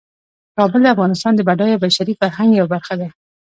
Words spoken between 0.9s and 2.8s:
افغانستان د بډایه بشري فرهنګ یوه